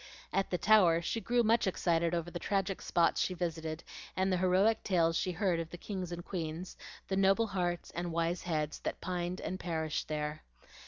[0.33, 3.83] At the Tower she grew much excited over the tragic spots she visited
[4.17, 6.75] and the heroic tales she heard of the kings and queens,
[7.07, 10.41] the noble hearts and wise heads, that pined and perished there.